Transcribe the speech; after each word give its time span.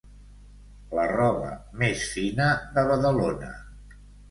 La 0.99 1.03
roba 1.11 1.51
més 1.83 2.07
fina 2.15 2.49
de 2.79 2.89
Badalona. 2.91 3.55